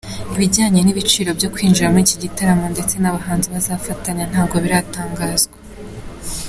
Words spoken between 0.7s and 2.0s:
n’ibiciro byo kwinjira